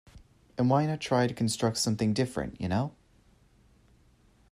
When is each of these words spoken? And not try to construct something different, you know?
And 0.57 0.67
not 0.67 0.99
try 0.99 1.27
to 1.27 1.33
construct 1.35 1.77
something 1.77 2.11
different, 2.11 2.59
you 2.59 2.67
know? 2.67 2.95